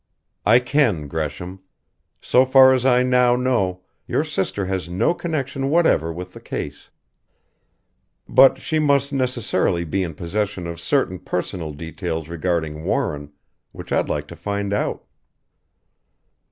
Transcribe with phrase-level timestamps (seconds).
[0.47, 1.59] "I can, Gresham.
[2.23, 6.89] So far as I now know, your sister has no connection whatever with the case.
[8.27, 13.31] But she must necessarily be in possession of certain personal details regarding Warren
[13.73, 15.05] which I'd like to find out."